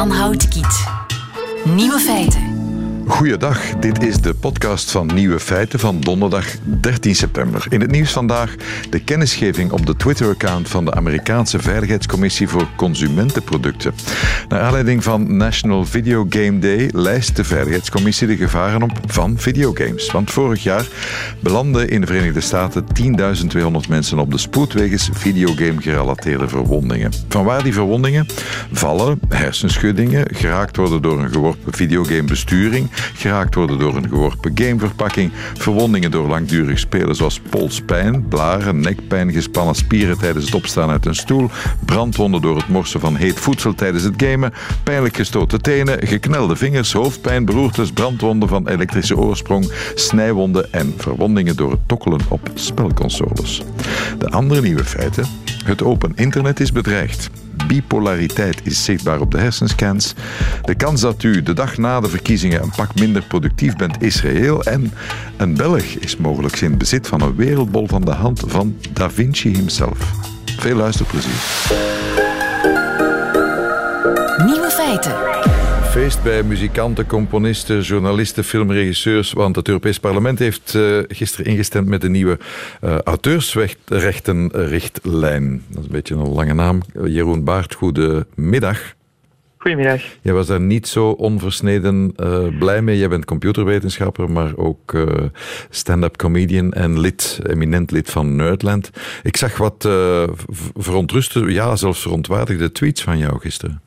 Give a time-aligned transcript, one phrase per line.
[0.00, 0.84] Jan Houtkiet.
[1.64, 2.49] Nieuwe feiten.
[3.06, 7.66] Goeiedag, dit is de podcast van Nieuwe Feiten van donderdag 13 september.
[7.68, 8.54] In het nieuws vandaag
[8.90, 13.94] de kennisgeving op de Twitter-account van de Amerikaanse Veiligheidscommissie voor Consumentenproducten.
[14.48, 20.10] Naar aanleiding van National Video Game Day lijst de Veiligheidscommissie de gevaren op van videogames.
[20.10, 20.86] Want vorig jaar
[21.40, 27.12] belanden in de Verenigde Staten 10.200 mensen op de spoed wegens videogame-gerelateerde verwondingen.
[27.28, 28.26] Vanwaar die verwondingen?
[28.72, 36.10] Vallen, hersenschuddingen, geraakt worden door een geworpen videogamebesturing, geraakt worden door een geworpen gameverpakking, verwondingen
[36.10, 41.50] door langdurig spelen zoals polspijn, blaren, nekpijn, gespannen spieren tijdens het opstaan uit een stoel,
[41.84, 46.92] brandwonden door het morsen van heet voedsel tijdens het gamen, pijnlijk gestoten tenen, geknelde vingers,
[46.92, 53.62] hoofdpijn, beroertes, brandwonden van elektrische oorsprong, snijwonden en verwondingen door het tokkelen op spelconsoles.
[54.18, 55.26] De andere nieuwe feiten.
[55.64, 57.30] Het open internet is bedreigd.
[57.70, 60.14] Bipolariteit is zichtbaar op de hersenscans.
[60.62, 64.22] De kans dat u de dag na de verkiezingen een pak minder productief bent is
[64.22, 64.62] reëel.
[64.62, 64.92] En
[65.36, 69.50] een Belg is mogelijk in bezit van een wereldbol van de hand van Da Vinci
[69.50, 70.12] himself.
[70.44, 71.40] Veel luisterplezier.
[74.46, 75.59] Nieuwe feiten.
[75.90, 79.32] Feest bij muzikanten, componisten, journalisten, filmregisseurs.
[79.32, 82.38] Want het Europees Parlement heeft uh, gisteren ingestemd met de nieuwe
[82.84, 85.62] uh, auteursrechtenrichtlijn.
[85.68, 86.80] Dat is een beetje een lange naam.
[87.04, 88.94] Jeroen Baart, goedemiddag.
[89.56, 90.02] Goedemiddag.
[90.20, 92.98] Jij was daar niet zo onversneden uh, blij mee.
[92.98, 95.06] Jij bent computerwetenschapper, maar ook uh,
[95.70, 98.90] stand-up comedian en lid, eminent lid van Nerdland.
[99.22, 100.22] Ik zag wat uh,
[100.76, 103.80] verontruste, ja, zelfs verontwaardigde tweets van jou gisteren.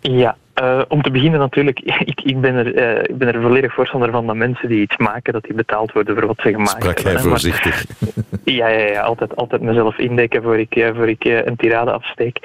[0.00, 1.80] Ja, uh, om te beginnen natuurlijk,
[2.12, 4.96] ik, ik, ben er, uh, ik ben er volledig voorstander van dat mensen die iets
[4.96, 7.20] maken, dat die betaald worden voor wat ze gemaakt Sprak hebben.
[7.20, 7.86] Sprak jij voorzichtig?
[7.98, 11.90] Maar, ja, ja, ja, altijd, altijd mezelf indekken voor ik, uh, voor ik een tirade
[11.90, 12.38] afsteek.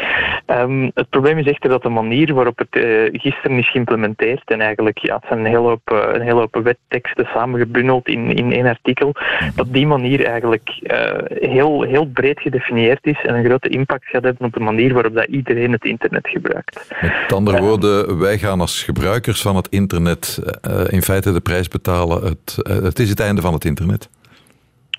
[0.48, 4.98] Um, het probleem is echter dat de manier waarop het gisteren is geïmplementeerd, en eigenlijk
[4.98, 9.16] ja, het zijn een hele hoop, een hele hoop wetteksten samengebundeld in, in één artikel,
[9.56, 10.70] dat die manier eigenlijk
[11.40, 15.14] heel, heel breed gedefinieerd is en een grote impact gaat hebben op de manier waarop
[15.14, 16.94] dat iedereen het internet gebruikt.
[17.02, 21.68] Met andere woorden, wij gaan als gebruikers van het internet uh, in feite de prijs
[21.68, 22.24] betalen.
[22.24, 24.10] Het, uh, het is het einde van het internet.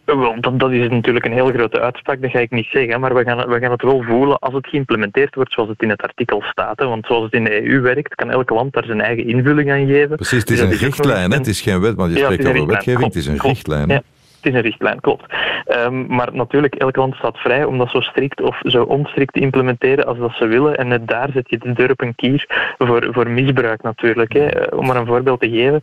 [0.05, 3.01] Wel, dat, dat, is natuurlijk een heel grote uitspraak, dat ga ik niet zeggen.
[3.01, 5.89] Maar we gaan, we gaan het wel voelen als het geïmplementeerd wordt zoals het in
[5.89, 6.79] het artikel staat.
[6.79, 6.87] Hè.
[6.87, 9.87] Want zoals het in de EU werkt, kan elk land daar zijn eigen invulling aan
[9.87, 10.17] geven.
[10.17, 11.39] Precies, het is dus een richtlijn, een...
[11.39, 13.89] het is geen wet, want je ja, spreekt over wetgeving, het is een richtlijn.
[13.89, 14.03] Ja.
[14.45, 15.35] Het is een richtlijn, klopt.
[15.67, 19.41] Um, maar natuurlijk, elk land staat vrij om dat zo strikt of zo onstrikt te
[19.41, 20.77] implementeren als dat ze willen.
[20.77, 24.33] En net daar zet je de deur op een kier voor, voor misbruik natuurlijk.
[24.33, 24.49] Hè.
[24.77, 25.83] Om maar een voorbeeld te geven.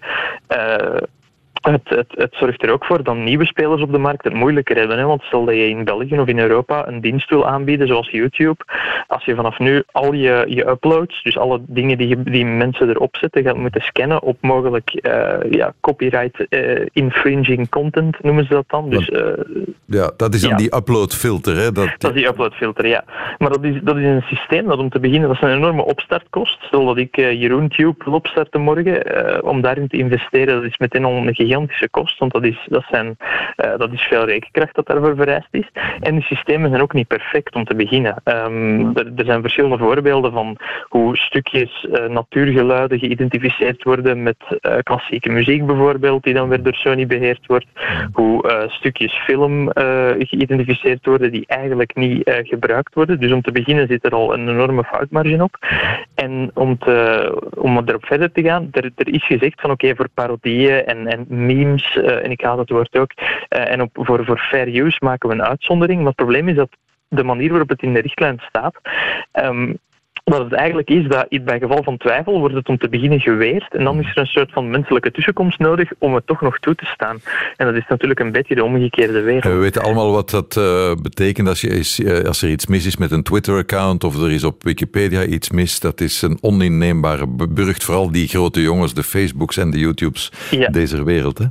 [0.50, 1.02] Uh,
[1.62, 4.78] het, het, het, zorgt er ook voor dat nieuwe spelers op de markt het moeilijker
[4.78, 4.98] hebben.
[4.98, 5.06] Hè?
[5.06, 8.64] Want stel dat je in België of in Europa een dienst wil aanbieden, zoals YouTube.
[9.08, 13.16] Als je vanaf nu al je, je uploads, dus alle dingen die, die mensen erop
[13.16, 18.66] zetten, gaat moeten scannen op mogelijk uh, ja, copyright uh, infringing content, noemen ze dat
[18.68, 18.90] dan.
[18.90, 19.22] Dus, uh,
[19.86, 20.58] ja, dat is dan ja.
[20.58, 21.56] die uploadfilter.
[21.56, 21.72] Hè?
[21.72, 23.04] Dat, dat is die uploadfilter, ja.
[23.38, 25.86] Maar dat is, dat is een systeem dat om te beginnen, dat is een enorme
[25.86, 26.58] opstartkost.
[26.62, 31.12] Stel dat ik JeroenTube wil opstarten morgen, om daarin te investeren, dat is meteen al
[31.12, 35.16] een gigantische kost, want dat is, dat zijn, uh, dat is veel rekenkracht dat daarvoor
[35.16, 35.70] vereist is.
[36.00, 38.22] En de systemen zijn ook niet perfect om te beginnen.
[38.24, 40.58] Um, er, er, zijn verschillende voorbeelden van
[40.88, 46.74] hoe stukjes uh, natuurgeluiden geïdentificeerd worden met uh, klassieke muziek bijvoorbeeld, die dan weer door
[46.74, 47.68] Sony beheerd wordt.
[48.14, 49.70] Hoe stukjes film
[50.18, 53.20] geïdentificeerd worden die eigenlijk niet gebruikt worden.
[53.20, 55.58] Dus om te beginnen zit er al een enorme foutmarge op.
[56.16, 59.96] En om, te, om erop verder te gaan, er, er is gezegd van oké, okay,
[59.96, 63.90] voor parodieën en, en memes, uh, en ik haal het woord ook, uh, en op,
[63.94, 66.00] voor, voor fair use maken we een uitzondering.
[66.00, 66.70] Maar het probleem is dat
[67.08, 68.76] de manier waarop het in de richtlijn staat,
[69.34, 69.80] um,
[70.32, 73.76] wat het eigenlijk is, dat bij geval van twijfel wordt het om te beginnen geweerd
[73.76, 76.76] en dan is er een soort van menselijke tussenkomst nodig om het toch nog toe
[76.76, 77.20] te staan.
[77.58, 79.44] En dat is natuurlijk een beetje de omgekeerde wereld.
[79.44, 83.12] We weten allemaal wat dat uh, betekent als, je, als er iets mis is met
[83.12, 85.80] een Twitter-account of er is op Wikipedia iets mis.
[85.80, 90.68] Dat is een oninneembare burcht, vooral die grote jongens, de Facebooks en de YouTubes ja.
[90.68, 91.38] deze wereld.
[91.38, 91.46] Hè?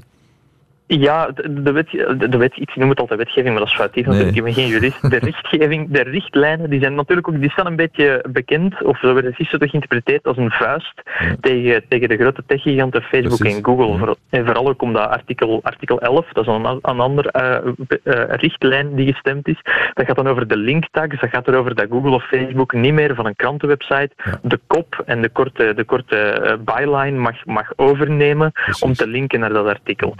[0.99, 1.91] Ja, de, wet,
[2.31, 4.17] de wet, ik noem het altijd wetgeving, maar dat is foutief nee.
[4.17, 4.37] natuurlijk.
[4.37, 5.11] Ik ben geen jurist.
[5.11, 9.15] De richtgeving, de richtlijnen, die zijn natuurlijk ook die staan een beetje bekend, of zo
[9.15, 11.37] werden gisteren toch geïnterpreteerd als een vuist ja.
[11.41, 13.57] tegen, tegen de grote techgiganten Facebook Precies.
[13.57, 14.07] en Google.
[14.07, 14.15] Ja.
[14.31, 17.73] En vooral ook omdat artikel, artikel 11, dat is een, een ander uh,
[18.05, 19.61] uh, richtlijn die gestemd is,
[19.93, 22.93] dat gaat dan over de link tags, dat gaat erover dat Google of Facebook niet
[22.93, 24.11] meer van een krantenwebsite
[24.43, 28.83] de kop en de korte, de korte uh, byline mag, mag overnemen Precies.
[28.83, 30.15] om te linken naar dat artikel.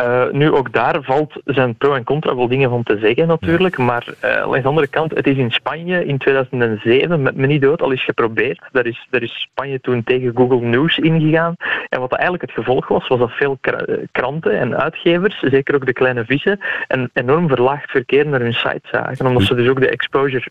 [0.00, 3.78] Uh, nu, ook daar valt zijn pro en contra wel dingen van te zeggen natuurlijk,
[3.78, 7.62] maar uh, langs de andere kant, het is in Spanje in 2007 met me niet
[7.62, 8.62] dood al eens geprobeerd.
[8.72, 11.54] Daar is, daar is Spanje toen tegen Google News ingegaan.
[11.88, 13.58] En wat eigenlijk het gevolg was, was dat veel
[14.12, 18.88] kranten en uitgevers, zeker ook de kleine vissen, een enorm verlaagd verkeer naar hun site
[18.90, 20.50] zagen, omdat ze dus ook de exposure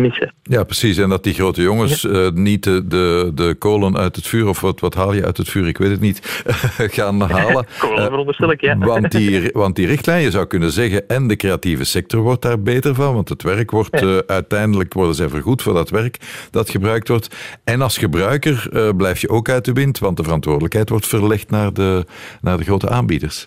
[0.00, 0.32] missen.
[0.42, 0.98] Ja, precies.
[0.98, 4.60] En dat die grote jongens uh, niet de, de, de kolen uit het vuur, of
[4.60, 6.42] wat, wat haal je uit het vuur, ik weet het niet,
[6.96, 7.66] gaan halen.
[7.78, 8.78] kolen veronderstel ik, ja.
[8.78, 12.60] Want die, want die richtlijn, je zou kunnen zeggen, en de creatieve sector wordt daar
[12.60, 14.06] beter van, want het werk wordt ja.
[14.06, 16.18] uh, uiteindelijk, worden zij vergoed voor dat werk
[16.50, 17.36] dat gebruikt wordt.
[17.64, 21.72] En als gebruiker blijf je ook uit de wind, want de verantwoordelijkheid wordt verlegd naar
[21.72, 22.04] de,
[22.40, 23.46] naar de grote aanbieders.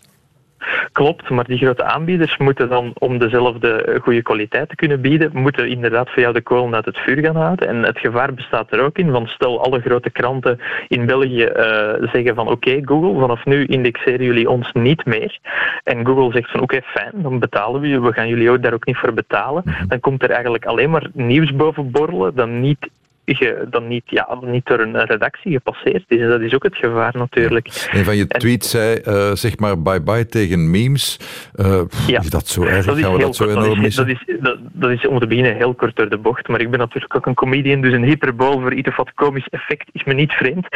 [0.91, 5.69] Klopt, maar die grote aanbieders moeten dan, om dezelfde goede kwaliteit te kunnen bieden, moeten
[5.69, 7.67] inderdaad voor jou de kolen uit het vuur gaan houden.
[7.67, 12.09] En het gevaar bestaat er ook in, want stel alle grote kranten in België uh,
[12.11, 15.37] zeggen van oké Google, vanaf nu indexeren jullie ons niet meer.
[15.83, 18.73] En Google zegt van oké fijn, dan betalen we je, we gaan jullie ook daar
[18.73, 19.63] ook niet voor betalen.
[19.87, 22.89] Dan komt er eigenlijk alleen maar nieuws boven borrelen dat niet
[23.37, 26.19] je dan niet, ja, niet door een redactie gepasseerd is.
[26.19, 27.89] En dat is ook het gevaar natuurlijk.
[27.91, 31.19] Een van je tweets zei, uh, zeg maar bye-bye tegen memes.
[31.55, 32.19] Uh, ja.
[32.19, 32.85] Is dat zo erg?
[32.85, 34.07] Dat Gaan we dat zo enorm missen?
[34.07, 36.47] Dat is, dat, dat is om te beginnen heel kort door de bocht.
[36.47, 39.47] Maar ik ben natuurlijk ook een comedian, dus een hyperbool voor iets of wat komisch
[39.49, 40.67] effect is me niet vreemd.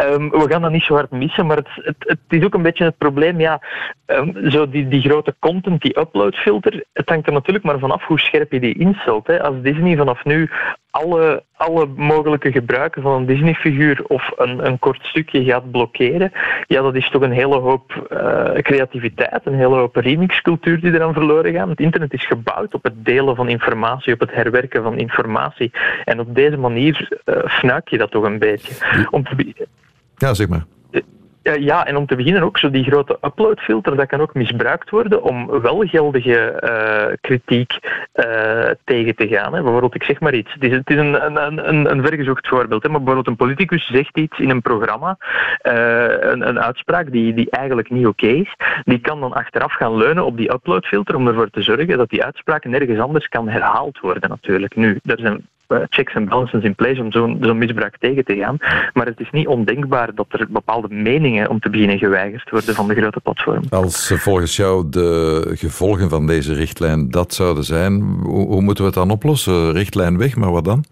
[0.00, 2.62] Um, we gaan dat niet zo hard missen, maar het, het, het is ook een
[2.62, 3.40] beetje het probleem.
[3.40, 3.60] Ja,
[4.06, 8.20] um, zo die, die grote content, die uploadfilter, het hangt er natuurlijk maar vanaf hoe
[8.20, 9.26] scherp je die instelt.
[9.26, 9.42] Hè.
[9.42, 10.50] Als Disney vanaf nu
[10.92, 16.32] alle, alle mogelijke gebruiken van een Disney-figuur of een, een kort stukje gaat blokkeren,
[16.66, 21.12] ja, dat is toch een hele hoop uh, creativiteit, een hele hoop remixcultuur die eraan
[21.12, 21.68] verloren gaat.
[21.68, 25.70] Het internet is gebouwd op het delen van informatie, op het herwerken van informatie.
[26.04, 28.74] En op deze manier uh, fnuik je dat toch een beetje.
[29.10, 29.54] Om te
[30.16, 30.64] ja, zeg maar.
[31.42, 34.90] Uh, ja, en om te beginnen ook zo die grote uploadfilter, dat kan ook misbruikt
[34.90, 37.72] worden om wel geldige uh, kritiek
[38.14, 39.54] uh, tegen te gaan.
[39.54, 39.62] Hè.
[39.62, 40.52] Bijvoorbeeld, ik zeg maar iets.
[40.58, 42.82] Het is, een, een, een, een vergezocht voorbeeld.
[42.82, 42.88] Hè.
[42.88, 45.16] Maar bijvoorbeeld een politicus zegt iets in een programma,
[45.62, 48.54] een, een uitspraak die, die eigenlijk niet oké is.
[48.84, 52.24] Die kan dan achteraf gaan leunen op die uploadfilter om ervoor te zorgen dat die
[52.24, 54.76] uitspraak nergens anders kan herhaald worden natuurlijk.
[54.76, 55.42] Nu, er zijn eh,
[55.88, 58.56] checks en balances in place om zo'n zo misbruik tegen te gaan.
[58.92, 62.88] Maar het is niet ondenkbaar dat er bepaalde meningen om te beginnen geweigerd worden van
[62.88, 63.68] de grote platformen.
[63.68, 68.90] Als volgens jou de gevolgen van deze richtlijn dat zouden zijn, hoe, hoe moeten we
[68.90, 69.72] het dan oplossen?
[69.72, 70.84] Richtlijn weg, maar wat dan?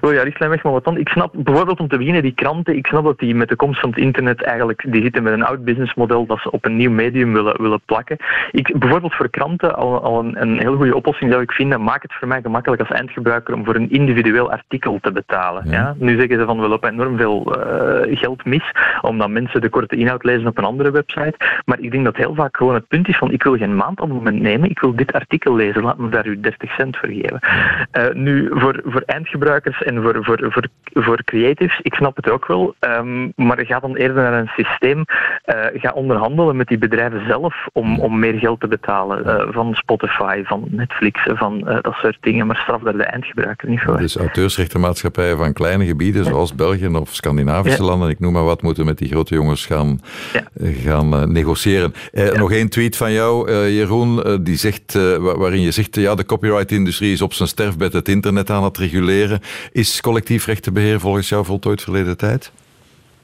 [0.00, 0.96] Oh ja, richtlijn weg, maar wat dan?
[0.96, 3.80] Ik snap bijvoorbeeld om te beginnen die kranten, ik snap dat die met de komst
[3.80, 6.90] van het internet eigenlijk, die zitten met een oud businessmodel dat ze op een nieuw
[6.90, 8.16] medium willen, willen plakken.
[8.50, 12.02] Ik, bijvoorbeeld voor kranten al, al een, een heel goede oplossing zou ik vinden, maak
[12.02, 15.70] het voor mij gemakkelijk als eindgebruiker om voor een individueel artikel te betalen.
[15.70, 15.94] Ja.
[15.98, 19.96] Nu zeggen ze van we lopen enorm veel uh, geld mis, omdat mensen de korte
[19.96, 21.34] inhoud lezen op een andere website.
[21.64, 24.40] Maar ik denk dat heel vaak gewoon het punt is van ik wil geen maandabonnement
[24.40, 27.40] nemen, ik wil dit artikel lezen, laat me daar u 30 cent voor geven.
[27.98, 32.46] Uh, nu, voor, voor eindgebruikers en voor, voor, voor, voor creatives, ik snap het ook
[32.46, 35.04] wel, um, maar ga dan eerder naar een systeem,
[35.48, 39.26] uh, ga onderhandelen met die bedrijven zelf om, om meer geld te betalen.
[39.26, 43.68] Uh, van Spotify, van Netflix, van uh, dat soort dingen, maar straf daar de eindgebruiker
[43.68, 43.98] niet voor.
[43.98, 47.88] Dus auteursrechtenmaatschappijen van kleine gebieden, zoals België of Scandinavische ja.
[47.88, 50.00] landen, ik noem maar wat, moeten met die grote jongens gaan,
[50.32, 50.42] ja.
[50.82, 51.92] gaan negociëren.
[52.34, 57.22] Nog één tweet van jou, Jeroen, die zegt, waarin je zegt, ja, de copyright-industrie is
[57.22, 59.40] op zijn sterfbed het internet aan het reguleren.
[59.72, 62.52] Is collectief rechtenbeheer volgens jou voltooid verleden tijd?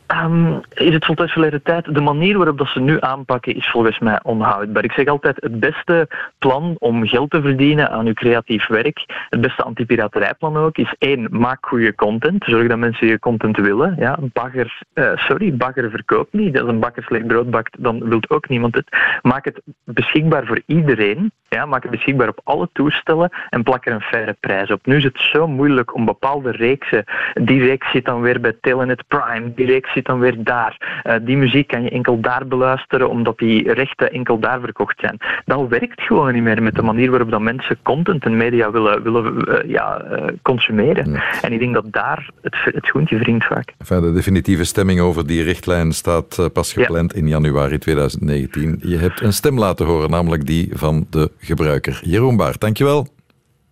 [0.09, 1.95] Um, is het voltooid verleden tijd?
[1.95, 4.85] De manier waarop dat ze nu aanpakken is volgens mij onhoudbaar.
[4.85, 6.09] Ik zeg altijd, het beste
[6.39, 11.29] plan om geld te verdienen aan uw creatief werk, het beste antipiraterijplan ook, is één,
[11.31, 12.45] maak goede content.
[12.45, 13.95] Zorg dat mensen je content willen.
[13.99, 16.61] Ja, bagger, uh, sorry, bagger verkoopt niet.
[16.61, 18.97] Als een bakker slecht brood bakt, dan wil ook niemand het.
[19.23, 21.33] Maak het beschikbaar voor iedereen.
[21.49, 24.87] Ja, maak het beschikbaar op alle toestellen en plak er een faire prijs op.
[24.87, 29.05] Nu is het zo moeilijk om bepaalde reeksen, die reeks zit dan weer bij Telenet
[29.09, 31.03] Prime, die reeks zit dan weer daar.
[31.05, 35.19] Uh, die muziek kan je enkel daar beluisteren omdat die rechten enkel daar verkocht zijn.
[35.45, 39.03] Dat werkt gewoon niet meer met de manier waarop dat mensen content en media willen,
[39.03, 41.13] willen uh, ja, uh, consumeren.
[41.13, 41.41] Ja.
[41.43, 43.75] En ik denk dat daar het, het groentje wringt vaak.
[43.79, 47.19] Enfin, de definitieve stemming over die richtlijn staat pas gepland ja.
[47.19, 48.81] in januari 2019.
[48.83, 52.01] Je hebt een stem laten horen, namelijk die van de gebruiker.
[52.03, 53.07] Jeroen Baart, dankjewel.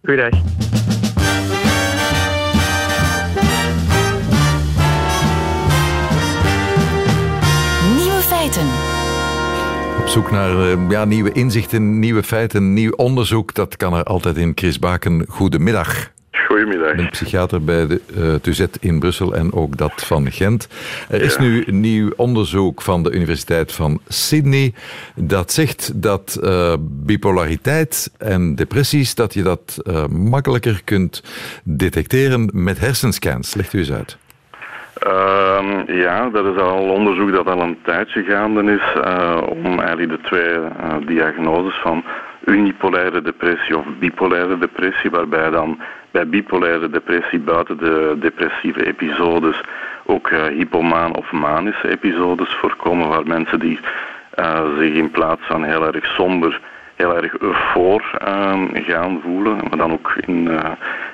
[0.02, 0.81] Goeiedag.
[10.12, 13.54] Zoek naar uh, ja, nieuwe inzichten, nieuwe feiten, nieuw onderzoek.
[13.54, 14.52] Dat kan er altijd in.
[14.54, 16.10] Chris Baken, goedemiddag.
[16.48, 16.90] Goedemiddag.
[16.90, 20.68] Ik ben psychiater bij de uh, Tuzet in Brussel en ook dat van Gent.
[21.08, 24.74] Er is nu nieuw onderzoek van de Universiteit van Sydney
[25.14, 31.22] dat zegt dat uh, bipolariteit en depressies, dat je dat uh, makkelijker kunt
[31.64, 33.54] detecteren met hersenscans.
[33.54, 34.16] Legt u eens uit.
[35.06, 39.02] Uh, ja, dat is al onderzoek dat al een tijdje gaande is
[39.48, 40.58] om eigenlijk de twee
[41.06, 42.04] diagnoses van
[42.44, 45.78] unipolaire depressie of bipolaire depressie, waarbij dan
[46.10, 49.60] bij bipolaire depressie buiten de depressieve episodes
[50.04, 53.80] ook uh, hypomaan of manische episodes voorkomen, waar mensen die
[54.78, 56.60] zich in plaats van heel erg somber
[56.94, 60.60] heel erg eufoor uh, gaan voelen, maar dan ook in,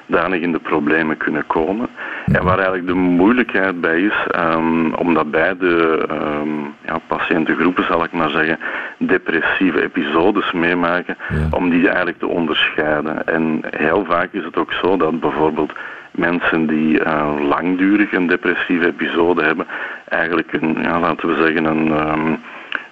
[0.06, 1.88] danig in de problemen kunnen komen.
[2.32, 8.12] En waar eigenlijk de moeilijkheid bij is, um, omdat beide um, ja, patiëntengroepen, zal ik
[8.12, 8.58] maar zeggen,
[8.98, 11.16] depressieve episodes meemaken,
[11.50, 13.26] om die eigenlijk te onderscheiden.
[13.26, 15.72] En heel vaak is het ook zo dat bijvoorbeeld
[16.10, 19.66] mensen die uh, langdurig een depressieve episode hebben,
[20.08, 22.08] eigenlijk een, ja, laten we zeggen, een...
[22.08, 22.38] Um,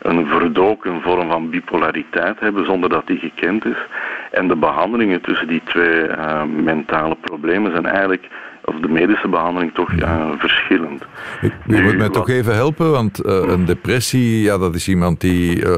[0.03, 3.87] een verdoken vorm van bipolariteit hebben zonder dat die gekend is.
[4.31, 8.29] En de behandelingen tussen die twee uh, mentale problemen zijn eigenlijk
[8.67, 11.03] of de medische behandeling toch uh, verschillend.
[11.67, 15.57] Je moet mij toch even helpen, want uh, een depressie, ja, dat is iemand die,
[15.57, 15.71] uh,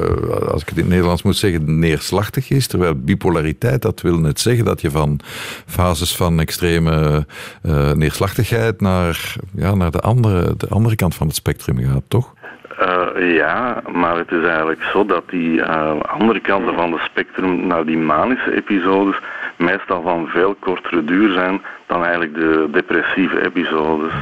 [0.51, 2.67] als ik het in het Nederlands moet zeggen, neerslachtig is.
[2.67, 5.19] Terwijl bipolariteit, dat wil net zeggen dat je van
[5.65, 7.25] fases van extreme
[7.93, 12.33] neerslachtigheid naar, ja, naar de, andere, de andere kant van het spectrum gaat, toch?
[12.81, 17.67] Uh, ja, maar het is eigenlijk zo dat die uh, andere kanten van het spectrum,
[17.67, 19.19] naar die manische episodes,
[19.59, 24.13] meestal van veel kortere duur zijn dan eigenlijk de depressieve episodes.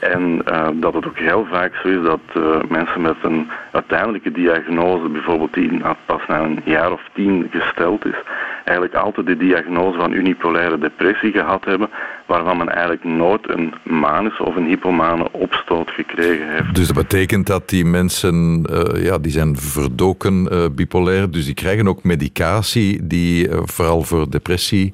[0.00, 5.08] En uh, dat het ook heel vaak zo is dat mensen met een uiteindelijke diagnose,
[5.08, 8.16] bijvoorbeeld die pas na een jaar of tien gesteld is,
[8.64, 11.88] eigenlijk altijd de diagnose van unipolaire depressie gehad hebben,
[12.26, 16.74] waarvan men eigenlijk nooit een manische of een hypomane opstoot gekregen heeft.
[16.74, 21.88] Dus dat betekent dat die mensen, uh, ja, die zijn verdoken bipolair, dus die krijgen
[21.88, 24.92] ook medicatie die vooral voor depressie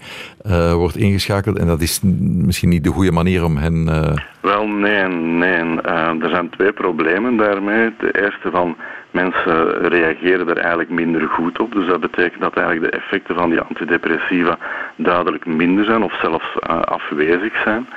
[0.73, 3.85] wordt ingeschakeld en dat is misschien niet de goede manier om hen...
[4.41, 5.81] Wel, nee, nee.
[6.21, 7.93] er zijn twee problemen daarmee.
[7.99, 8.77] De eerste van
[9.13, 11.73] Mensen reageren er eigenlijk minder goed op.
[11.73, 14.59] Dus dat betekent dat eigenlijk de effecten van die antidepressiva
[14.97, 17.89] duidelijk minder zijn of zelfs afwezig zijn.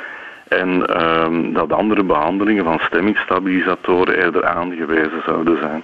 [0.48, 5.84] En um, dat andere behandelingen van stemmingstabilisatoren eerder aangewezen zouden zijn.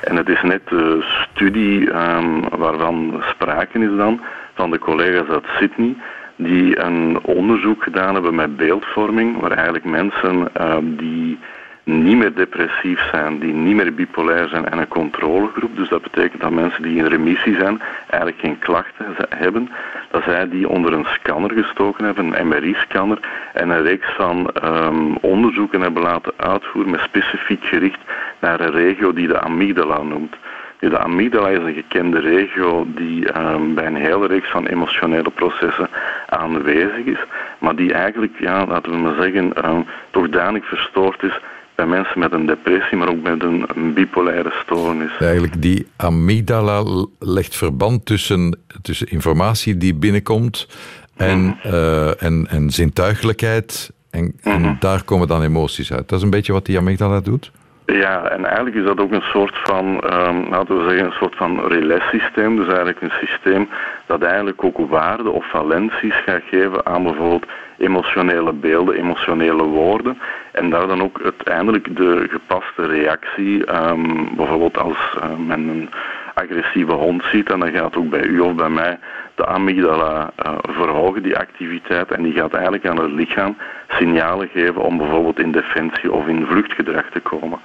[0.00, 4.20] En het is net de studie um, waarvan sprake is dan
[4.58, 5.94] van de collega's uit Sydney
[6.36, 11.38] die een onderzoek gedaan hebben met beeldvorming, waar eigenlijk mensen uh, die
[11.84, 15.76] niet meer depressief zijn, die niet meer bipolair zijn en een controlegroep.
[15.76, 19.70] Dus dat betekent dat mensen die in remissie zijn eigenlijk geen klachten hebben.
[20.10, 23.18] Dat zij die onder een scanner gestoken hebben, een MRI-scanner,
[23.52, 28.00] en een reeks van um, onderzoeken hebben laten uitvoeren met specifiek gericht
[28.38, 30.36] naar een regio die de amygdala noemt.
[30.78, 35.88] De amygdala is een gekende regio die um, bij een hele reeks van emotionele processen
[36.28, 37.18] aanwezig is,
[37.58, 41.40] maar die eigenlijk, ja, laten we maar zeggen, um, toch danig verstoord is
[41.74, 45.10] bij mensen met een depressie, maar ook met een, bipolaire stoornis.
[45.18, 50.68] Eigenlijk die amygdala legt verband tussen, tussen informatie die binnenkomt
[51.16, 51.58] en, mm.
[51.66, 53.92] uh, en, en zintuigelijkheid.
[54.10, 54.74] En, en mhm.
[54.78, 56.08] daar komen dan emoties uit.
[56.08, 57.50] Dat is een beetje wat die amygdala doet?
[57.92, 61.36] Ja, en eigenlijk is dat ook een soort van, um, laten we zeggen, een soort
[61.36, 62.56] van relais-systeem.
[62.56, 63.68] Dus eigenlijk een systeem
[64.06, 67.46] dat eigenlijk ook waarden of valenties gaat geven aan bijvoorbeeld
[67.78, 70.18] emotionele beelden, emotionele woorden.
[70.52, 75.90] En daar dan ook uiteindelijk de gepaste reactie, um, bijvoorbeeld als uh, men een
[76.34, 78.98] agressieve hond ziet, en dan gaat ook bij u of bij mij
[79.34, 83.56] de amygdala uh, verhogen, die activiteit, en die gaat eigenlijk aan het lichaam
[83.88, 87.58] signalen geven om bijvoorbeeld in defensie of in vluchtgedrag te komen.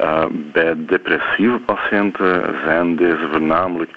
[0.00, 3.90] Uh, bij depressieve patiënten zijn deze voornamelijk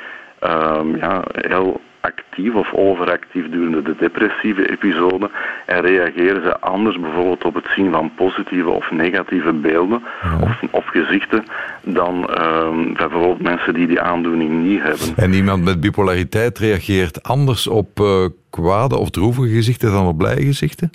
[0.43, 5.29] um, ja, heel actief of overactief durende de depressieve episode
[5.65, 10.03] en reageren ze anders bijvoorbeeld op het zien van positieve of negatieve beelden
[10.41, 11.43] of, of, gezichten
[11.83, 15.07] dan uh, bijvoorbeeld mensen die die aandoening niet hebben.
[15.15, 20.45] En iemand met bipolariteit reageert anders op uh, kwade of droevige gezichten dan op blije
[20.45, 20.91] gezichten?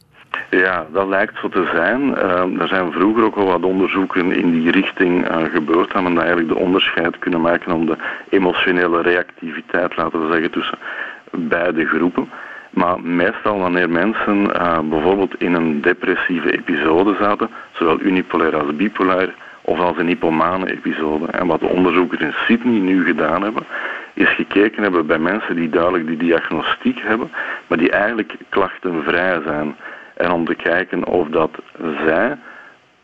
[0.51, 2.09] Ja, dat lijkt zo te zijn.
[2.09, 5.93] Uh, er zijn vroeger ook al wat onderzoeken in die richting uh, gebeurd.
[5.93, 7.97] Hebben we eigenlijk de onderscheid kunnen maken om de
[8.29, 10.79] emotionele reactiviteit, laten we zeggen, tussen
[11.31, 12.31] beide groepen.
[12.71, 19.35] Maar meestal wanneer mensen uh, bijvoorbeeld in een depressieve episode zaten, zowel unipolair als bipolair,
[19.61, 21.27] of als een hypomane episode.
[21.27, 23.63] En wat de onderzoekers in Sydney nu gedaan hebben,
[24.15, 27.31] is gekeken hebben bij mensen die duidelijk die diagnostiek hebben,
[27.67, 29.77] maar die eigenlijk klachtenvrij zijn.
[30.19, 31.51] En om te kijken of dat
[32.07, 32.37] zij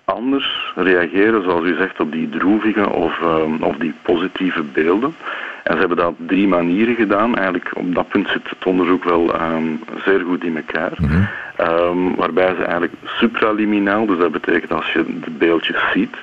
[0.04, 5.14] anders reageren, zoals u zegt, op die droevige of, um, of die positieve beelden.
[5.62, 7.36] En ze hebben dat op drie manieren gedaan.
[7.36, 10.92] Eigenlijk op dat punt zit het onderzoek wel um, zeer goed in elkaar.
[11.00, 11.28] Mm
[11.60, 16.16] um, waarbij ze eigenlijk supraliminaal, dus dat betekent als je de beeldjes ziet,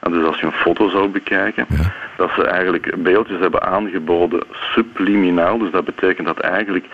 [0.00, 1.92] en dus als je een foto zou bekijken, ja.
[2.16, 5.58] dat ze eigenlijk beeldjes hebben aangeboden subliminaal.
[5.58, 6.84] Dus dat betekent dat eigenlijk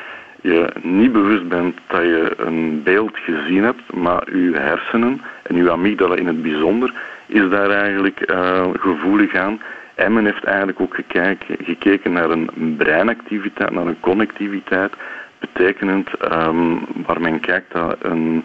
[0.45, 5.71] je niet bewust bent dat je een beeld gezien hebt, maar je hersenen en je
[5.71, 6.93] amygdala in het bijzonder
[7.27, 9.61] is daar eigenlijk uh, gevoelig aan.
[9.95, 14.93] En men heeft eigenlijk ook gekeken, gekeken naar een breinactiviteit, naar een connectiviteit,
[15.39, 18.45] betekenend um, waar men kijkt dat een,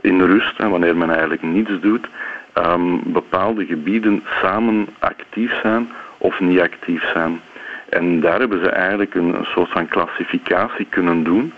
[0.00, 2.08] in rust, wanneer men eigenlijk niets doet,
[2.54, 5.88] um, bepaalde gebieden samen actief zijn
[6.18, 7.40] of niet actief zijn.
[7.88, 11.52] En daar hebben ze eigenlijk een, soort van klassificatie kunnen doen,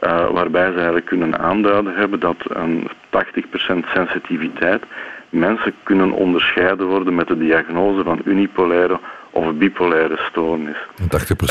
[0.00, 4.82] uh, waarbij ze eigenlijk kunnen aanduiden hebben dat een 80% sensitiviteit
[5.28, 9.00] mensen kunnen onderscheiden worden met de diagnose van unipolaire
[9.30, 10.76] of bipolaire stoornis.
[11.02, 11.06] 80%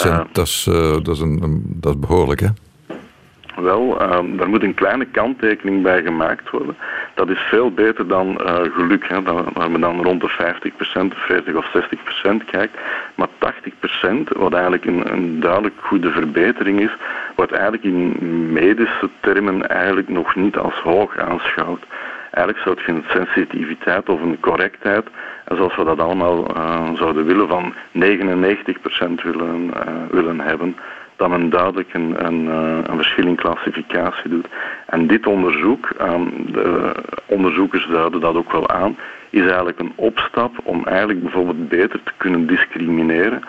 [0.06, 2.48] uh, dat, is, uh, dat, is een, dat is behoorlijk, hè?
[3.56, 6.78] Wel, uh, daar moet een kleine kanttekening bij gemaakt worden.
[7.14, 11.18] Dat is veel beter dan uh, geluk, hè, dan, waar men dan rond de 50%,
[11.18, 12.78] 40 of 60% kijkt.
[13.16, 16.92] Maar 80%, wat eigenlijk een, een duidelijk goede verbetering is,
[17.36, 18.18] wordt eigenlijk in
[18.54, 21.84] medische termen eigenlijk nog niet als hoog aanschouwd.
[22.32, 25.06] Eigenlijk zou het geen sensitiviteit of een correctheid,
[25.48, 29.72] zoals we dat allemaal uh, zouden willen, van 99% willen,
[30.12, 30.76] willen hebben
[31.30, 34.48] dat men duidelijk een, een, eh, een verschil in klassificatie doet.
[34.86, 36.92] En dit onderzoek, ehm, de
[37.26, 38.98] onderzoekers duiden dat ook wel aan,
[39.30, 43.42] is eigenlijk een opstap om eigenlijk bijvoorbeeld beter te kunnen discrimineren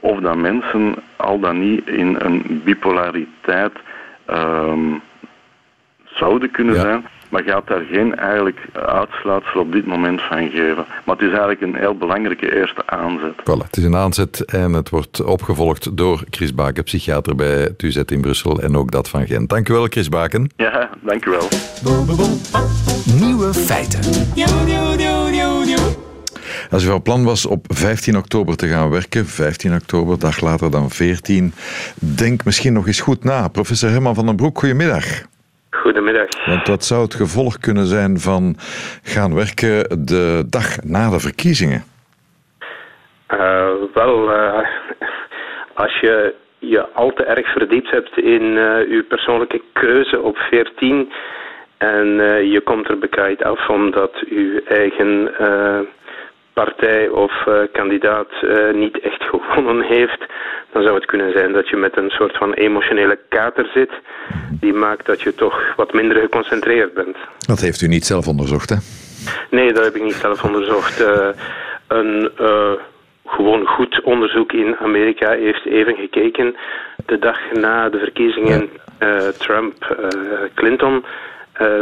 [0.00, 3.72] of dat mensen al dan niet in een bipolariteit
[4.30, 5.00] um,
[6.04, 7.04] zouden kunnen zijn
[7.36, 10.84] maar gaat daar geen eigenlijk uitsluitsel op dit moment van geven.
[11.04, 13.32] Maar het is eigenlijk een heel belangrijke eerste aanzet.
[13.32, 17.82] Voilà, het is een aanzet en het wordt opgevolgd door Chris Baken, psychiater bij het
[17.82, 19.48] UZ in Brussel en ook dat van Gent.
[19.48, 20.50] Dank u wel, Chris Baken.
[20.56, 21.48] Ja, dank u wel.
[23.20, 24.00] Nieuwe feiten.
[26.70, 30.70] Als u van plan was op 15 oktober te gaan werken, 15 oktober, dag later
[30.70, 31.52] dan 14,
[31.94, 33.48] denk misschien nog eens goed na.
[33.48, 35.04] Professor Herman van den Broek, goedemiddag.
[35.82, 36.26] Goedemiddag.
[36.46, 38.54] Want wat zou het gevolg kunnen zijn van
[39.02, 41.84] gaan werken de dag na de verkiezingen?
[43.34, 44.58] Uh, wel, uh,
[45.74, 51.12] als je je al te erg verdiept hebt in uh, je persoonlijke keuze op 14
[51.78, 52.06] en
[52.50, 55.30] je komt er bekijkt af omdat je eigen
[56.62, 59.22] partij of uh, kandidaat uh, niet echt
[59.54, 60.20] gewonnen heeft,
[60.72, 63.90] dan zou het kunnen zijn dat je met een soort van emotionele kater zit,
[64.50, 67.16] die maakt dat je toch wat minder geconcentreerd bent.
[67.46, 68.76] Dat heeft u niet zelf onderzocht, hè?
[69.50, 71.00] Nee, dat heb ik niet zelf onderzocht.
[71.00, 71.28] Uh,
[71.86, 72.30] een
[73.26, 76.56] gewoon goed onderzoek in Amerika heeft even gekeken
[77.06, 78.68] de dag na de verkiezingen
[79.38, 81.04] Trump-Clinton.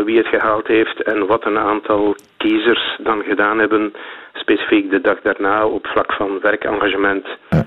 [0.05, 3.93] wie het gehaald heeft en wat een aantal kiezers dan gedaan hebben
[4.33, 7.27] specifiek de dag daarna op vlak van werkengagement.
[7.51, 7.67] Ja.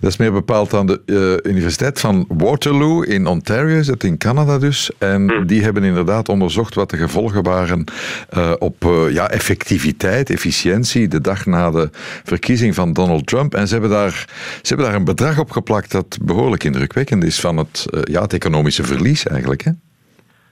[0.00, 4.58] Dat is meer bepaald aan de uh, Universiteit van Waterloo in Ontario, is in Canada
[4.58, 4.90] dus.
[4.98, 5.46] En hm.
[5.46, 7.84] die hebben inderdaad onderzocht wat de gevolgen waren
[8.36, 11.88] uh, op uh, ja, effectiviteit, efficiëntie, de dag na de
[12.24, 13.54] verkiezing van Donald Trump.
[13.54, 14.24] En ze hebben daar,
[14.62, 18.32] ze hebben daar een bedrag op geplakt dat behoorlijk indrukwekkend is van het, ja, het
[18.32, 19.62] economische verlies eigenlijk.
[19.62, 19.70] Hè?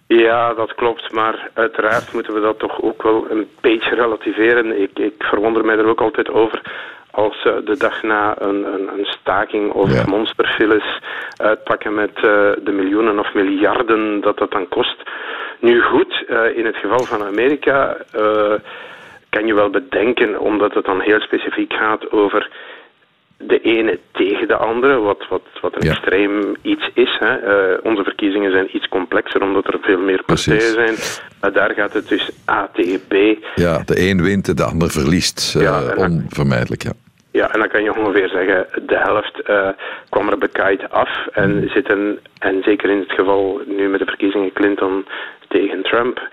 [0.09, 1.13] Ja, dat klopt.
[1.13, 4.81] Maar uiteraard moeten we dat toch ook wel een beetje relativeren.
[4.81, 6.63] Ik, ik verwonder mij er ook altijd over
[7.11, 10.05] als uh, de dag na een, een, een staking of ja.
[10.07, 11.01] monsterfiles
[11.37, 12.23] uitpakken met uh,
[12.63, 15.03] de miljoenen of miljarden dat dat dan kost.
[15.59, 17.97] Nu goed, uh, in het geval van Amerika
[19.31, 22.51] kan je wel bedenken, omdat het dan heel specifiek gaat over
[23.39, 27.17] de ene tegen de andere, wat, wat, wat een extreem iets is.
[27.19, 27.73] Hè.
[27.73, 30.95] Uh, onze verkiezingen zijn iets complexer omdat er veel meer partijen zijn.
[31.41, 33.15] Maar daar gaat het dus A tegen B.
[33.55, 35.55] Ja, de een wint, de ander verliest.
[35.57, 36.93] Uh, ja, onvermijdelijk, ja.
[37.31, 39.69] Ja, en dan kan je ongeveer zeggen, de helft uh,
[40.09, 44.53] kwam er bekaaid af en zitten, en zeker in het geval nu met de verkiezingen
[44.53, 45.07] Clinton
[45.49, 46.29] tegen Trump,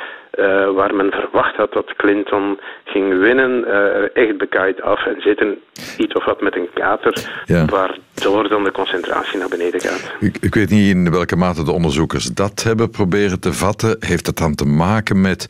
[0.75, 5.57] waar men verwacht had dat Clinton ging winnen, er echt bekaaid af en zitten
[5.97, 7.29] iets of wat met een kater,
[7.69, 10.13] waardoor dan de concentratie naar beneden gaat.
[10.19, 13.97] Ik, ik, weet niet in welke mate de onderzoekers dat hebben proberen te vatten.
[13.99, 15.45] Heeft het dan te maken met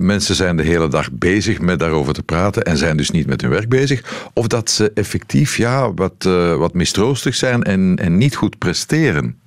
[0.00, 3.40] mensen zijn de hele dag bezig met daarover te praten en zijn dus niet met
[3.40, 4.28] hun werk bezig?
[4.34, 6.24] Of dat ze effectief ja, wat,
[6.58, 9.38] wat mistroostig zijn en, en niet goed presteren?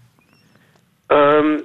[1.07, 1.61] Um,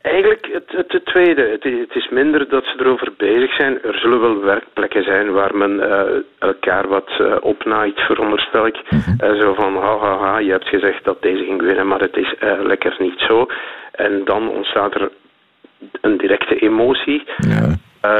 [0.00, 1.42] eigenlijk het, het, tweede.
[1.42, 3.82] Het, het, is minder dat ze erover bezig zijn.
[3.82, 6.02] Er zullen wel werkplekken zijn waar men uh,
[6.38, 8.80] elkaar wat uh, opnaait, veronderstel ik.
[8.90, 12.16] Mm zo van, ha, ha, ha, je hebt gezegd dat deze ging winnen, maar het
[12.16, 13.46] is lekker niet zo.
[13.92, 15.10] En dan ontstaat er
[16.00, 17.24] een directe emotie.
[17.36, 17.76] Ja.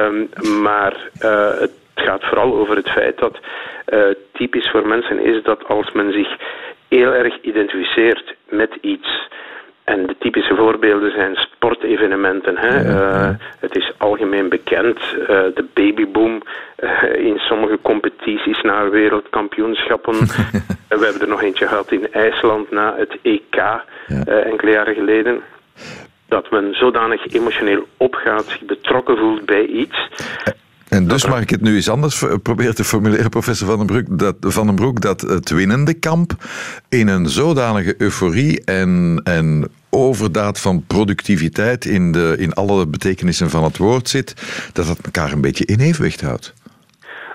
[0.06, 0.28] Um,
[0.62, 1.10] maar
[1.58, 3.38] het gaat vooral over het feit dat
[4.32, 6.36] typisch voor mensen is dat als men zich
[6.88, 9.28] heel erg identificeert met iets
[9.88, 12.56] en de typische voorbeelden zijn sportevenementen.
[12.56, 12.84] Hè.
[12.84, 16.42] Uh, het is algemeen bekend, uh, de babyboom
[16.78, 20.14] uh, in sommige competities na wereldkampioenschappen.
[20.98, 24.24] we hebben er nog eentje gehad in IJsland na het EK ja.
[24.24, 25.40] enkele jaren geleden.
[26.28, 30.08] Dat men zodanig emotioneel opgaat, zich betrokken voelt bij iets.
[30.88, 34.18] En dus mag ik het nu eens anders proberen te formuleren, professor Van den, Broek,
[34.18, 36.32] dat, Van den Broek, dat het winnende kamp
[36.88, 43.64] in een zodanige euforie en, en overdaad van productiviteit in, de, in alle betekenissen van
[43.64, 44.34] het woord zit,
[44.72, 46.54] dat dat elkaar een beetje in evenwicht houdt.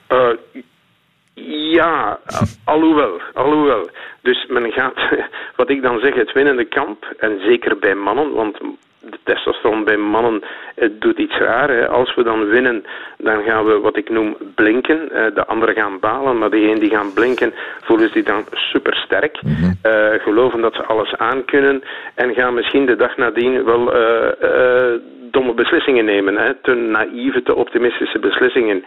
[0.09, 0.29] Uh,
[1.73, 2.19] ja,
[2.73, 3.89] alhoewel, alhoewel.
[4.21, 4.93] Dus men gaat,
[5.59, 8.57] wat ik dan zeg, het winnende kamp, en zeker bij mannen, want
[9.03, 10.43] de testosteron bij mannen
[10.75, 11.69] het doet iets raar.
[11.69, 11.87] Hè.
[11.87, 12.83] Als we dan winnen,
[13.17, 15.09] dan gaan we wat ik noem blinken.
[15.11, 19.41] Uh, de anderen gaan balen, maar degenen die gaan blinken voelen zich dan supersterk.
[19.41, 19.71] Mm
[20.23, 21.83] geloven dat ze alles aankunnen
[22.15, 24.99] en gaan misschien de dag nadien wel uh,
[25.31, 26.37] domme beslissingen nemen.
[26.37, 26.53] Hè.
[26.53, 28.83] Te naïeve, te optimistische beslissingen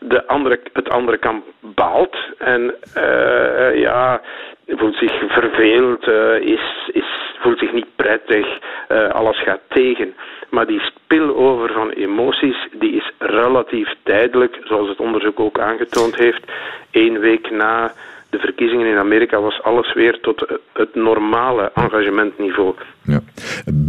[0.00, 4.20] de andere, het andere kamp baalt en uh, ja,
[4.66, 10.14] voelt zich verveeld, uh, is, is, voelt zich niet prettig, uh, alles gaat tegen.
[10.50, 16.42] Maar die spillover van emoties die is relatief tijdelijk, zoals het onderzoek ook aangetoond heeft.
[16.90, 17.92] Eén week na
[18.30, 22.74] de verkiezingen in Amerika was alles weer tot het normale engagementniveau.
[23.08, 23.22] Ja.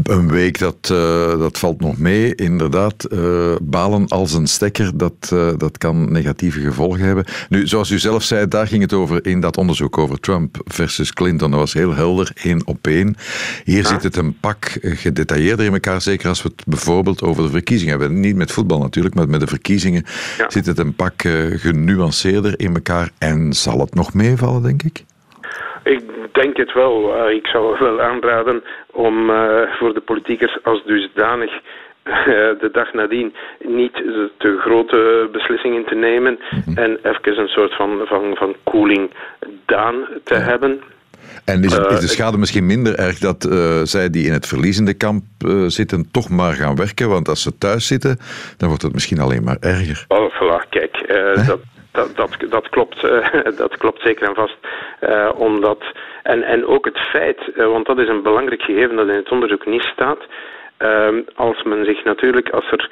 [0.03, 2.35] Een week, dat, uh, dat valt nog mee.
[2.35, 7.25] Inderdaad, uh, balen als een stekker, dat, uh, dat kan negatieve gevolgen hebben.
[7.49, 11.13] Nu, zoals u zelf zei, daar ging het over in dat onderzoek over Trump versus
[11.13, 11.51] Clinton.
[11.51, 13.15] Dat was heel helder, één op één.
[13.63, 17.49] Hier zit het een pak gedetailleerder in elkaar, zeker als we het bijvoorbeeld over de
[17.49, 18.19] verkiezingen hebben.
[18.19, 20.03] Niet met voetbal natuurlijk, maar met de verkiezingen
[20.37, 20.49] ja.
[20.49, 21.21] zit het een pak
[21.55, 25.03] genuanceerder in elkaar en zal het nog meevallen, denk ik?
[26.31, 27.27] Denk het wel.
[27.27, 32.15] Uh, ik zou wel aanraden om uh, voor de politiekers als dusdanig uh,
[32.59, 33.93] de dag nadien niet
[34.37, 36.77] te grote beslissingen te nemen mm-hmm.
[36.77, 39.09] en even een soort van, van, van koeling
[39.65, 40.39] down te ja.
[40.39, 40.81] hebben.
[41.45, 44.93] En is, is, de schade misschien minder erg dat uh, zij die in het verliezende
[44.93, 47.09] kamp uh, zitten toch maar gaan werken?
[47.09, 48.17] Want als ze thuis zitten,
[48.57, 50.05] dan wordt het misschien alleen maar erger.
[50.07, 51.59] Oh, voilà, kijk, uh, dat,
[51.91, 53.01] dat, dat, dat, klopt,
[53.63, 54.57] dat klopt zeker en vast.
[55.35, 55.83] omdat,
[56.23, 59.65] en, en ook het feit, want dat is een belangrijk gegeven dat in het onderzoek
[59.65, 60.19] niet staat.
[60.77, 62.89] Ehm, als men zich natuurlijk, als er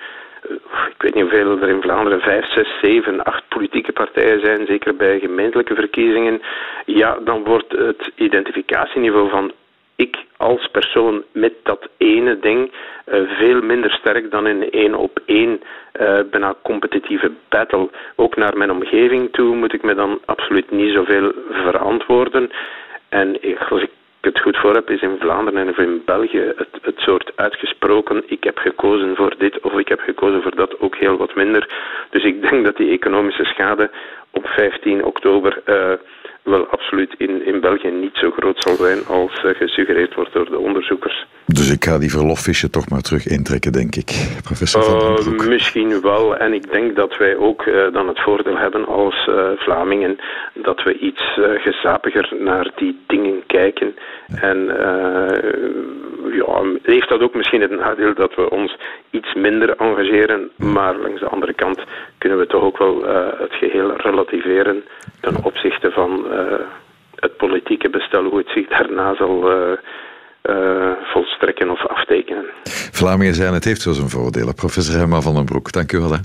[0.90, 4.96] ik weet niet hoeveel er in Vlaanderen, vijf, zes, zeven, acht politieke partijen zijn, zeker
[4.96, 6.42] bij gemeentelijke verkiezingen,
[6.86, 9.52] ja, dan wordt het identificatieniveau van
[9.96, 12.72] ik als persoon met dat ene ding
[13.06, 15.62] uh, veel minder sterk dan in één op één
[16.32, 17.90] bijna competitieve battle.
[18.16, 22.52] Ook naar mijn omgeving toe moet ik me dan absoluut niet zoveel verantwoorden.
[23.10, 23.40] En
[23.70, 23.90] als ik
[24.22, 28.44] het goed voor heb, is in Vlaanderen en in België het, het soort uitgesproken ik
[28.44, 31.70] heb gekozen voor dit of ik heb gekozen voor dat ook heel wat minder.
[32.10, 33.90] Dus ik denk dat die economische schade
[34.32, 35.92] op 15 oktober uh,
[36.44, 37.37] wel absoluut in
[37.68, 41.26] België niet zo groot zal zijn als uh, gesuggereerd wordt door de onderzoekers.
[41.46, 44.10] Dus ik ga die verlofvisje toch maar terug intrekken, denk ik,
[44.44, 45.34] professor Van.
[45.34, 46.38] Uh, misschien wel.
[46.38, 50.18] En ik denk dat wij ook uh, dan het voordeel hebben als uh, Vlamingen
[50.54, 51.24] dat we iets
[51.58, 53.96] gezapiger naar die dingen kijken.
[54.28, 54.42] Ja.
[54.42, 54.60] En
[56.32, 58.78] ja, heeft dat ook misschien het nadeel dat we ons
[59.10, 60.50] iets minder engageren.
[60.56, 61.80] Maar langs de andere kant
[62.18, 63.04] kunnen we toch ook wel
[63.38, 64.84] het geheel relativeren
[65.20, 66.26] ten opzichte van
[67.20, 72.46] het politieke bestel, hoe het zich daarna zal uh, volstrekken of aftekenen.
[72.92, 74.54] Vlamingen zijn, het heeft zo zijn voordelen.
[74.54, 76.18] Professor Herman van den Broek, dank u wel.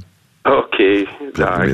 [0.43, 1.67] Oké, okay, dag.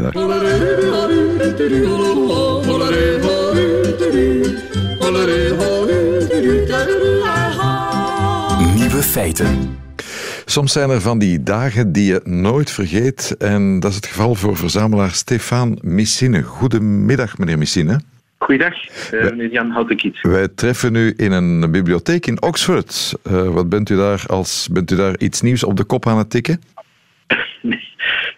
[8.74, 9.78] Nieuwe feiten.
[10.44, 13.36] Soms zijn er van die dagen die je nooit vergeet.
[13.38, 16.42] En dat is het geval voor verzamelaar Stefan Missine.
[16.42, 18.00] Goedemiddag, meneer Missine.
[18.38, 18.74] Goeiedag,
[19.12, 20.18] uh, meneer Jan Houtekiet.
[20.22, 23.14] Wij treffen u in een bibliotheek in Oxford.
[23.30, 26.18] Uh, wat bent u daar als bent u daar iets nieuws op de kop aan
[26.18, 26.60] het tikken?
[27.62, 27.88] nee,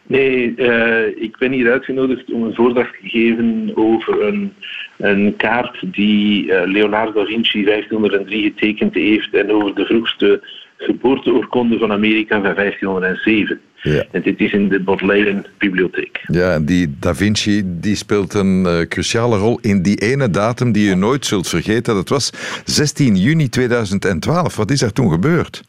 [0.07, 4.53] nee uh, ik ben hier uitgenodigd om een voordracht te geven over een,
[4.97, 10.43] een kaart die Leonardo da Vinci 1503 getekend heeft en over de vroegste
[10.81, 13.61] geboorteoorkonde van Amerika van 1507.
[13.83, 14.05] Ja.
[14.11, 16.21] En dit is in de Bodleian Bibliotheek.
[16.27, 20.89] Ja, die Da Vinci die speelt een uh, cruciale rol in die ene datum die
[20.89, 21.95] je nooit zult vergeten.
[21.95, 22.31] Dat was
[22.65, 24.57] 16 juni 2012.
[24.57, 25.63] Wat is er toen gebeurd?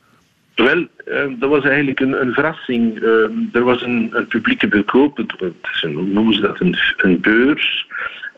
[0.55, 2.95] Wel, uh, dat was eigenlijk een, een verrassing.
[3.01, 3.05] Uh,
[3.53, 5.17] er was een, een publieke bekoop,
[5.81, 7.87] hoe noemen ze dat, een, een beurs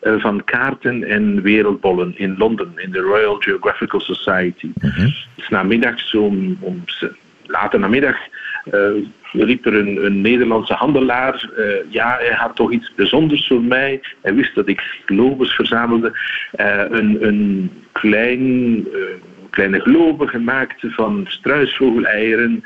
[0.04, 4.66] van kaarten en wereldbollen in Londen, in de Royal Geographical Society.
[4.66, 5.14] Mm -hmm.
[5.34, 6.84] Dus namiddags om, om
[7.46, 8.16] later namiddag
[8.72, 11.50] uh, riep er een, een Nederlandse handelaar.
[11.58, 14.00] Uh, ja, hij had toch iets bijzonders voor mij.
[14.22, 16.18] Hij wist dat ik globes verzamelde.
[16.60, 18.86] Uh, een, een klein,
[19.50, 22.64] kleine globe gemaakt van struisvogeleieren.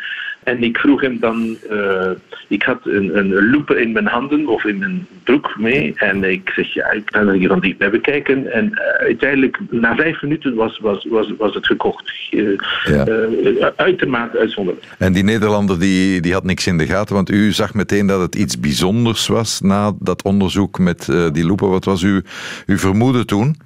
[0.48, 2.10] En ik vroeg hem dan, uh,
[2.48, 5.92] ik had een, een loepe in mijn handen of in mijn broek mee.
[5.94, 8.52] En ik zeg, ja, ik kan er hier van dichtbij bekijken.
[8.52, 12.12] En uh, uiteindelijk, na vijf minuten was, was, was, was het gekocht.
[12.30, 13.72] Uh, ja.
[13.76, 14.86] uitermate uitzonderlijk.
[14.98, 18.20] En die Nederlander die, die had niks in de gaten, want u zag meteen dat
[18.20, 21.68] het iets bijzonders was na dat onderzoek met die loepen.
[21.68, 22.20] Wat was uw,
[22.66, 23.56] uw vermoeden toen?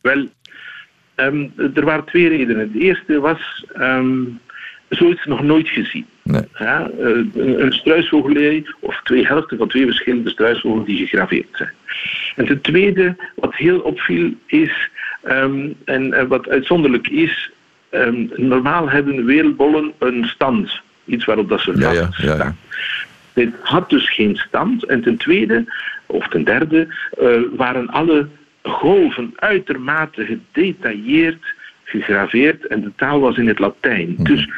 [0.00, 0.28] Wel,
[1.16, 2.72] um, er waren twee redenen.
[2.72, 3.66] De eerste was...
[3.80, 4.38] Um,
[4.88, 6.06] zoiets nog nooit gezien.
[6.22, 6.42] Nee.
[6.58, 11.72] Ja, eh, een, een struisvogelij of twee helften van twee verschillende struisvogels die gegraveerd zijn.
[12.36, 14.90] En ten tweede, wat heel opviel is,
[15.28, 17.50] um, en wat uitzonderlijk is,
[17.90, 20.80] um, normaal hebben wereldbollen een stand.
[21.04, 22.56] Iets waarop dat ze ja, ja, ja, staan.
[23.32, 24.84] Dit had dus geen stand.
[24.84, 25.64] En ten tweede,
[26.06, 26.88] of ten derde,
[27.20, 28.28] uh, waren alle
[28.62, 31.54] golven uitermate gedetailleerd
[31.86, 34.14] gegraveerd en de taal was in het Latijn.
[34.16, 34.22] Mhm.
[34.22, 34.48] Dus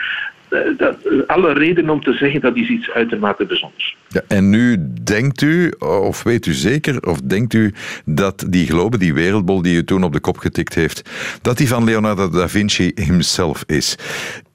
[0.51, 3.97] uh, dat, alle reden om te zeggen dat is iets uitermate bijzonders.
[4.09, 7.73] Ja, en nu denkt u, of weet u zeker, of denkt u
[8.05, 11.11] dat die globe, die wereldbol die u toen op de kop getikt heeft,
[11.43, 13.97] dat die van Leonardo da Vinci himself is?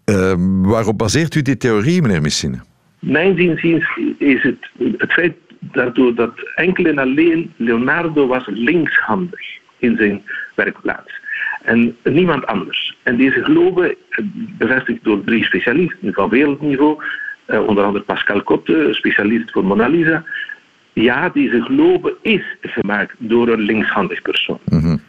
[0.06, 2.60] Uh, waarop baseert u die theorie, meneer Missine?
[3.00, 3.86] Mijn inziens
[4.18, 9.42] is het het feit daardoor dat enkel en alleen Leonardo was linkshandig
[9.80, 10.22] in zijn
[10.56, 11.22] werkplaats
[11.64, 12.98] en niemand anders.
[13.04, 14.26] En deze globe, eh,
[14.58, 17.04] bevestigd door drie specialisten van wereldniveau,
[17.48, 20.24] uh, onder andere Pascal Cotte, specialist voor Mona Lisa.
[20.94, 24.60] Ja, deze globe is gemaakt door een linkshandig persoon.
[24.66, 25.02] Mm.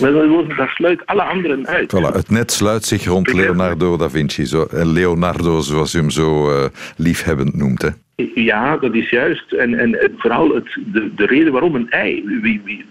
[0.00, 0.12] Maar
[0.56, 1.94] dat sluit alle anderen uit.
[1.96, 4.46] Voilà, het net sluit zich rond Leonardo da Vinci.
[4.46, 6.64] Zo, en Leonardo, zoals u hem zo uh,
[6.96, 7.82] liefhebbend noemt.
[7.82, 7.88] Hè.
[8.34, 9.52] Ja, dat is juist.
[9.52, 12.84] En, en vooral het, de, de reden waarom een ei, wie, wie,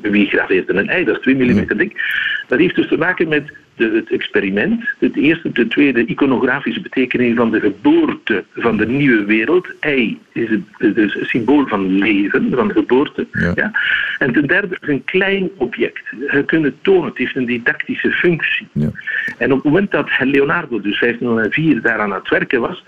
[0.00, 2.02] wie graveert een ei, dat is 2 mm dik,
[2.48, 4.84] dat heeft dus te maken met de, het experiment.
[4.98, 9.66] Het eerste, de tweede, iconografische betekenis van de geboorte van de nieuwe wereld.
[9.80, 13.26] Ei is het, dus symbool van leven, van geboorte.
[13.54, 13.70] Ja.
[14.18, 16.02] En ten derde is een klein object.
[16.32, 18.68] Je kunt het tonen, het heeft een didactische functie.
[18.72, 18.90] Ja.
[19.38, 22.84] En op het moment dat Leonardo, dus 1504, daar aan het werken was,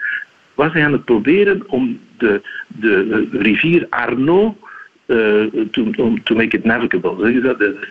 [0.55, 4.57] was hij aan het proberen om de, de, rivier Arno
[5.07, 5.91] uh, to,
[6.23, 7.17] to, make it navigable.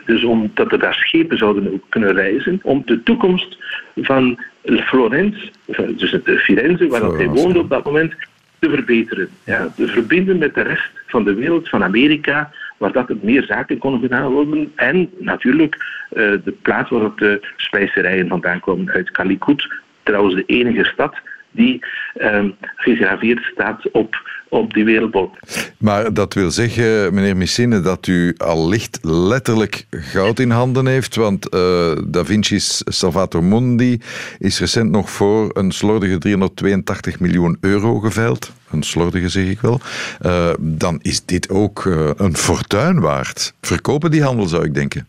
[0.06, 3.58] Dus omdat er daar schepen zouden kunnen reizen, om de toekomst
[3.96, 5.52] van Florence,
[5.96, 8.14] dus de Firenze, waar dat hij woonde op dat moment,
[8.60, 9.30] te verbeteren.
[9.44, 13.44] Ja, te verbinden met de rest van de wereld, van Amerika, waar dat het meer
[13.44, 14.72] zaken konden gedaan worden.
[14.76, 19.68] En natuurlijk uh, de plaats waar de spijzerijen vandaan komen uit Calicut,
[20.04, 21.16] trouwens de enige stad
[21.52, 21.86] die
[22.16, 22.44] uh,
[22.76, 25.32] gegraveerd staat op, op die wereldbol.
[25.78, 31.16] Maar dat wil zeggen, meneer Missine, dat u al licht letterlijk goud in handen heeft,
[31.16, 34.00] want uh, Da Vinci's Salvator Mundi
[34.40, 38.54] is recent nog voor een slordige 382 miljoen euro geveild.
[38.72, 39.80] Een slordige zeg ik wel.
[40.26, 43.54] Uh, dan is dit ook uh, een fortuin waard.
[43.62, 45.08] Verkopen die handel, zou ik denken.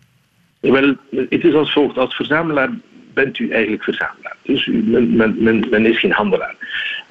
[0.61, 1.99] Wel, het is als volgt.
[1.99, 2.71] Als verzamelaar
[3.15, 4.37] bent u eigenlijk verzamelaar.
[4.43, 6.55] Dus men, men, men, is geen handelaar.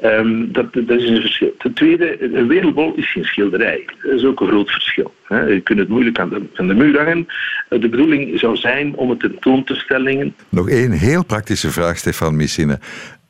[0.04, 1.56] Um, dat, dat, is een verschil.
[1.58, 3.86] Ten tweede, een wereldbol is geen schilderij.
[4.02, 5.14] Dat is ook een groot verschil.
[5.28, 7.28] Je kunt het moeilijk aan de, aan de muur hangen.
[7.70, 10.36] De bedoeling zou zijn om het tentoon te stellingen.
[10.50, 12.80] Nog één heel praktische vraag, Stefan Missine.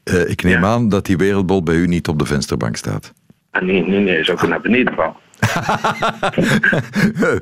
[0.06, 0.68] Uh, ik neem ja.
[0.68, 3.14] aan dat die wereldbol bij u niet op de vensterbank staat.
[3.52, 5.16] Ah, nee, nee, nee, zou ik naar beneden vallen.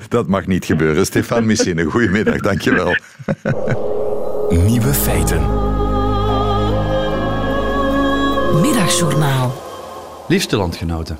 [0.09, 1.05] dat mag niet gebeuren.
[1.05, 2.95] Stefan Missine, goedemiddag, dankjewel.
[4.49, 5.41] Nieuwe feiten.
[8.61, 9.53] Middagjournaal.
[10.27, 11.17] Liefste landgenoten.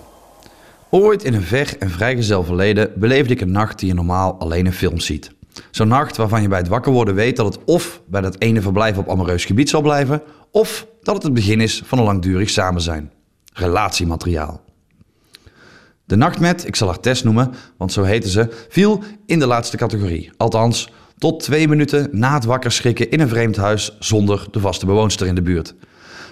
[0.89, 4.65] Ooit in een ver en vrijgezel verleden beleefde ik een nacht die je normaal alleen
[4.65, 5.31] in films ziet.
[5.71, 8.61] Zo'n nacht waarvan je bij het wakker worden weet dat het of bij dat ene
[8.61, 12.49] verblijf op amoureus gebied zal blijven, of dat het het begin is van een langdurig
[12.49, 13.11] samen zijn.
[13.53, 14.61] Relatiemateriaal.
[16.05, 19.47] De nacht met, ik zal haar Tess noemen, want zo heette ze, viel in de
[19.47, 20.31] laatste categorie.
[20.37, 24.85] Althans, tot twee minuten na het wakker schrikken in een vreemd huis zonder de vaste
[24.85, 25.75] bewoonster in de buurt.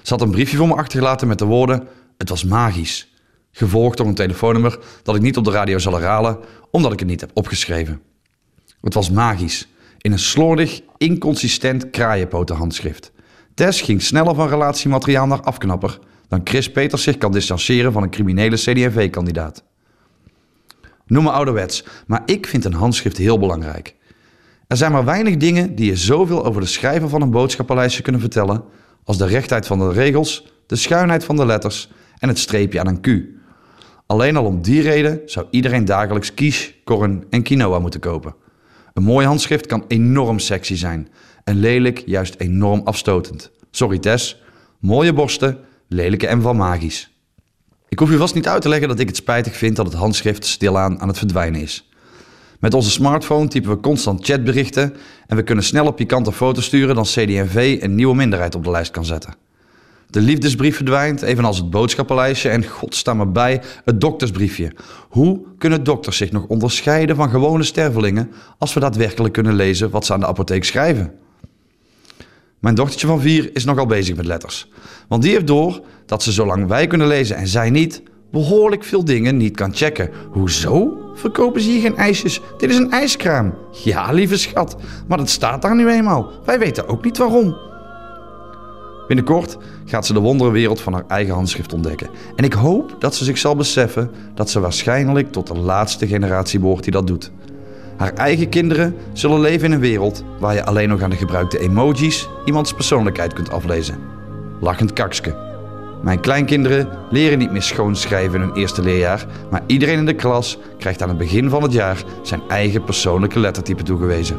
[0.01, 3.13] Ze had een briefje voor me achtergelaten met de woorden: Het was magisch.
[3.51, 6.37] Gevolgd door een telefoonnummer dat ik niet op de radio zal herhalen,
[6.71, 8.01] omdat ik het niet heb opgeschreven.
[8.81, 9.67] Het was magisch.
[9.97, 13.11] In een slordig, inconsistent kraaienpotenhandschrift.
[13.53, 18.09] Tess ging sneller van relatiemateriaal naar afknapper dan Chris Peters zich kan distancieren van een
[18.09, 19.63] criminele CD&V-kandidaat.
[21.05, 23.95] Noem me ouderwets, maar ik vind een handschrift heel belangrijk.
[24.67, 28.21] Er zijn maar weinig dingen die je zoveel over de schrijver van een boodschappenlijstje kunnen
[28.21, 28.63] vertellen
[29.03, 32.87] als de rechtheid van de regels, de schuinheid van de letters en het streepje aan
[32.87, 33.07] een Q.
[34.05, 38.35] Alleen al om die reden zou iedereen dagelijks quiche, korn en quinoa moeten kopen.
[38.93, 41.09] Een mooi handschrift kan enorm sexy zijn
[41.43, 43.51] en lelijk juist enorm afstotend.
[43.71, 44.41] Sorry Tess,
[44.79, 47.11] mooie borsten, lelijke en van magisch.
[47.89, 49.95] Ik hoef u vast niet uit te leggen dat ik het spijtig vind dat het
[49.95, 51.89] handschrift stilaan aan het verdwijnen is.
[52.59, 54.93] Met onze smartphone typen we constant chatberichten
[55.27, 58.91] en we kunnen sneller pikante foto's sturen dan CD&V een nieuwe minderheid op de lijst
[58.91, 59.35] kan zetten.
[60.09, 64.71] De liefdesbrief verdwijnt, evenals het boodschappenlijstje en god sta maar bij, het doktersbriefje.
[65.09, 70.05] Hoe kunnen dokters zich nog onderscheiden van gewone stervelingen als we daadwerkelijk kunnen lezen wat
[70.05, 71.13] ze aan de apotheek schrijven?
[72.59, 74.69] Mijn dochtertje van vier is nogal bezig met letters.
[75.07, 79.05] Want die heeft door dat ze zolang wij kunnen lezen en zij niet, behoorlijk veel
[79.05, 80.09] dingen niet kan checken.
[80.31, 80.97] Hoezo?
[81.15, 82.41] Verkopen ze hier geen ijsjes?
[82.57, 83.53] Dit is een ijskraam.
[83.83, 86.31] Ja, lieve schat, maar dat staat daar nu eenmaal.
[86.45, 87.55] Wij weten ook niet waarom.
[89.07, 92.09] Binnenkort gaat ze de wonderenwereld van haar eigen handschrift ontdekken.
[92.35, 96.59] En ik hoop dat ze zich zal beseffen dat ze waarschijnlijk tot de laatste generatie
[96.59, 97.31] behoort die dat doet.
[97.97, 101.59] Haar eigen kinderen zullen leven in een wereld waar je alleen nog aan de gebruikte
[101.59, 103.97] emojis iemands persoonlijkheid kunt aflezen.
[104.61, 105.56] Lachend kakske.
[106.01, 110.13] Mijn kleinkinderen leren niet meer schoon schrijven in hun eerste leerjaar, maar iedereen in de
[110.13, 114.37] klas krijgt aan het begin van het jaar zijn eigen persoonlijke lettertype toegewezen.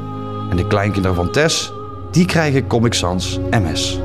[0.50, 1.72] En de kleinkinderen van Tess,
[2.10, 4.00] die krijgen Comic Sans MS.